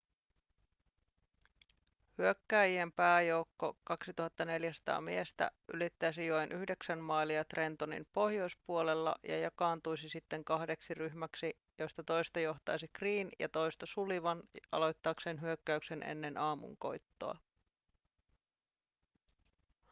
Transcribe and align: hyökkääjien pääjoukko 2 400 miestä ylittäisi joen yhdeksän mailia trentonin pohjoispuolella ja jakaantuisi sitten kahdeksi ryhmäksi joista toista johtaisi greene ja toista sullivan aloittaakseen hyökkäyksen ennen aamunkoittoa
hyökkääjien 2.17 2.91
pääjoukko 2.93 3.77
2 3.83 4.11
400 4.45 5.01
miestä 5.01 5.51
ylittäisi 5.73 6.25
joen 6.25 6.51
yhdeksän 6.51 6.99
mailia 6.99 7.45
trentonin 7.45 8.07
pohjoispuolella 8.13 9.15
ja 9.27 9.39
jakaantuisi 9.39 10.09
sitten 10.09 10.43
kahdeksi 10.43 10.93
ryhmäksi 10.93 11.53
joista 11.77 12.03
toista 12.03 12.39
johtaisi 12.39 12.87
greene 12.99 13.29
ja 13.39 13.49
toista 13.49 13.85
sullivan 13.85 14.43
aloittaakseen 14.71 15.41
hyökkäyksen 15.41 16.03
ennen 16.03 16.37
aamunkoittoa 16.37 17.37